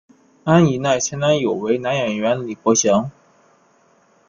[0.45, 3.11] 安苡爱前男友为男演员李博翔。